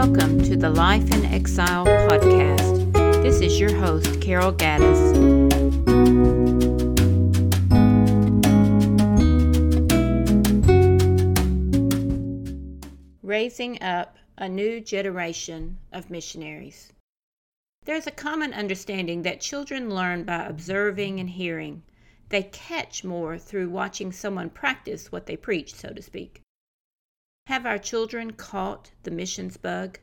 [0.00, 2.90] Life in Exile podcast.
[3.22, 4.96] This is your host, Carol Gaddis.
[13.22, 16.94] Raising up a new generation of missionaries.
[17.84, 21.82] There is a common understanding that children learn by observing and hearing.
[22.30, 26.40] They catch more through watching someone practice what they preach, so to speak.
[27.50, 29.98] Have our children caught the missions bug?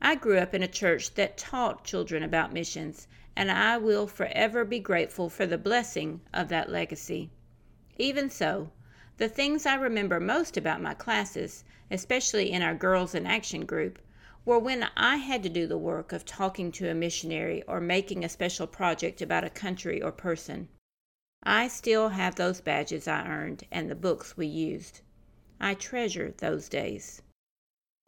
[0.00, 4.64] I grew up in a church that taught children about missions, and I will forever
[4.64, 7.30] be grateful for the blessing of that legacy.
[7.98, 8.70] Even so,
[9.16, 13.98] the things I remember most about my classes, especially in our Girls in Action group,
[14.44, 18.24] were when I had to do the work of talking to a missionary or making
[18.24, 20.68] a special project about a country or person.
[21.42, 25.00] I still have those badges I earned and the books we used.
[25.58, 27.22] I treasure those days.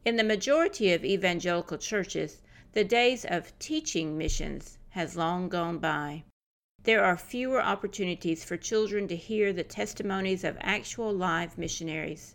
[0.05, 6.25] In the majority of evangelical churches, the days of teaching missions has long gone by.
[6.83, 12.35] There are fewer opportunities for children to hear the testimonies of actual live missionaries.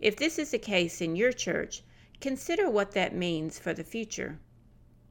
[0.00, 1.82] If this is the case in your church,
[2.20, 4.38] consider what that means for the future.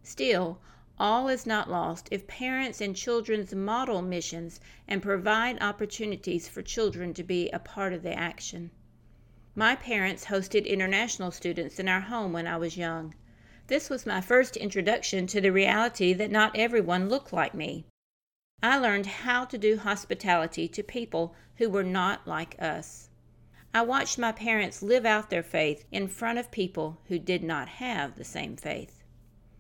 [0.03, 0.61] Still,
[0.98, 7.14] all is not lost if parents and children model missions and provide opportunities for children
[7.14, 8.72] to be a part of the action.
[9.59, 13.16] My parents hosted international students in our home when I was young.
[13.66, 17.88] This was my first introduction to the reality that not everyone looked like me.
[18.61, 23.09] I learned how to do hospitality to people who were not like us.
[23.73, 27.67] I watched my parents live out their faith in front of people who did not
[27.67, 29.02] have the same faith.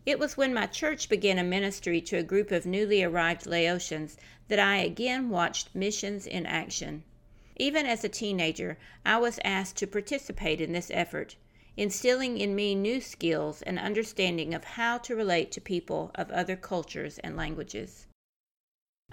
[0.05, 4.15] It was when my church began a ministry to a group of newly arrived Laotians
[4.47, 7.01] that I again watched missions in action.
[7.59, 11.37] Even as a teenager, I was asked to participate in this effort,
[11.75, 16.55] instilling in me new skills and understanding of how to relate to people of other
[16.55, 18.05] cultures and languages.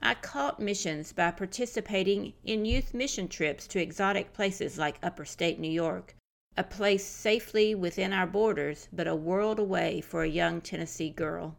[0.03, 5.59] I caught missions by participating in youth mission trips to exotic places like Upper State
[5.59, 6.15] New York,
[6.55, 11.57] a place safely within our borders but a world away for a young Tennessee girl.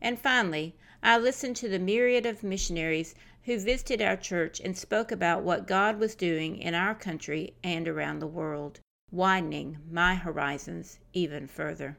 [0.00, 0.76] And finally,
[1.06, 5.66] I listened to the myriad of missionaries who visited our church and spoke about what
[5.66, 11.98] God was doing in our country and around the world, widening my horizons even further.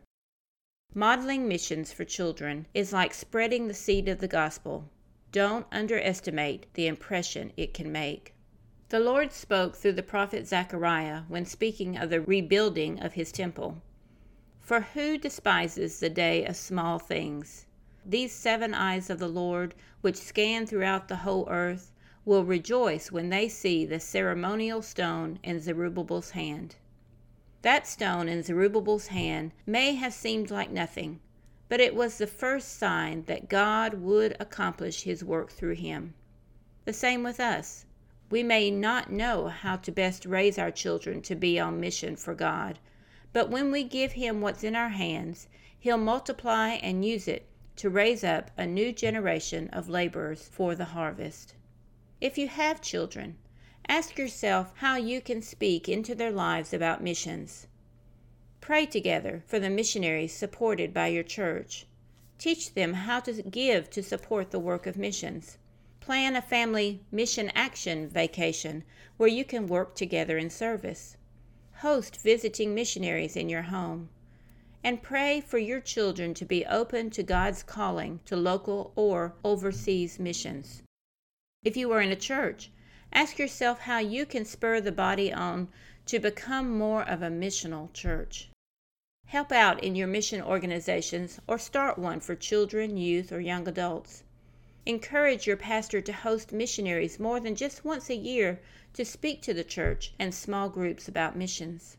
[0.95, 4.89] Modeling missions for children is like spreading the seed of the gospel.
[5.31, 8.33] Don't underestimate the impression it can make.
[8.89, 13.83] The Lord spoke through the prophet Zechariah when speaking of the rebuilding of his temple.
[14.61, 17.64] For who despises the day of small things?
[18.07, 21.91] These seven eyes of the Lord, which scan throughout the whole earth,
[22.23, 26.75] will rejoice when they see the ceremonial stone in Zerubbabel's hand.
[27.63, 31.19] That stone in Zerubbabel's hand may have seemed like nothing,
[31.67, 36.13] but it was the first sign that God would accomplish his work through him.
[36.83, 37.87] The same with us.
[38.29, 42.35] We may not know how to best raise our children to be on mission for
[42.35, 42.77] God,
[43.33, 45.47] but when we give him what's in our hands,
[45.79, 50.85] he'll multiply and use it to raise up a new generation of laborers for the
[50.85, 51.53] harvest.
[52.21, 53.37] If you have children,
[53.87, 57.67] ask yourself how you can speak into their lives about missions.
[58.61, 61.85] Pray together for the missionaries supported by your church.
[62.37, 65.57] Teach them how to give to support the work of missions.
[65.99, 68.83] Plan a family mission action vacation
[69.17, 71.17] where you can work together in service.
[71.79, 74.09] Host visiting missionaries in your home
[74.85, 80.19] and pray for your children to be open to God's calling to local or overseas
[80.19, 80.83] missions.
[81.63, 82.69] If you are in a church,
[83.11, 85.69] ask yourself how you can spur the body on
[86.05, 88.51] to become more of a missional church.
[89.25, 94.21] Help out in your mission organizations or start one for children, youth, or young adults.
[94.85, 98.59] Encourage your pastor to host missionaries more than just once a year
[98.93, 101.97] to speak to the church and small groups about missions.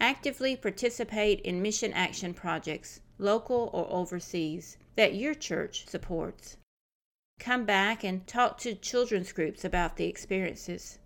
[0.00, 6.58] Actively participate in mission action projects, local or overseas, that your church supports.
[7.38, 10.98] Come back and talk to children's groups about the experiences.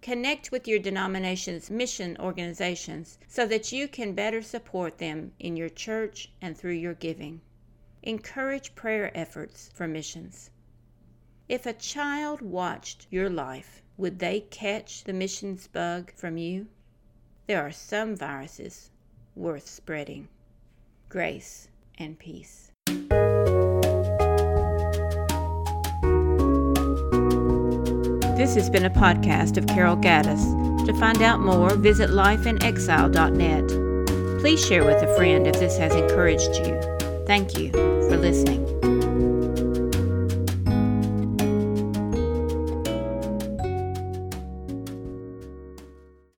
[0.00, 5.68] Connect with your denomination's mission organizations so that you can better support them in your
[5.68, 7.42] church and through your giving.
[8.02, 10.50] Encourage prayer efforts for missions.
[11.48, 16.68] If a child watched your life, would they catch the missions bug from you?
[17.46, 18.90] There are some viruses
[19.36, 20.28] worth spreading.
[21.10, 21.68] Grace
[21.98, 22.70] and peace.
[28.34, 30.86] This has been a podcast of Carol Gaddis.
[30.86, 34.40] To find out more, visit lifeinexile.net.
[34.40, 36.80] Please share with a friend if this has encouraged you.
[37.26, 38.64] Thank you for listening.